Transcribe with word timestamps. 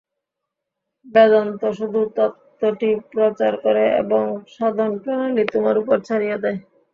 বেদান্ত 1.05 1.61
শুধু 1.77 2.01
তত্ত্বটি 2.17 2.89
প্রচার 3.11 3.53
করে 3.63 3.85
এবং 4.01 4.23
সাধনপ্রণালী 4.53 5.43
তোমার 5.53 5.75
উপর 5.81 5.97
ছাড়িয়া 6.07 6.37
দেয়। 6.43 6.59